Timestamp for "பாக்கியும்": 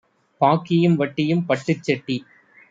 0.41-0.95